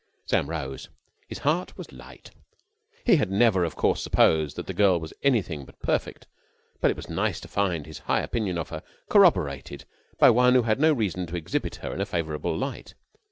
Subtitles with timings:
[0.25, 0.89] Sam rose.
[1.27, 2.31] His heart was light.
[3.05, 6.25] He had never, of course, supposed that the girl was anything but perfect;
[6.79, 9.85] but it was nice to find his high opinion of her corroborated
[10.17, 12.95] by one who had no reason to exhibit her in a favourable light.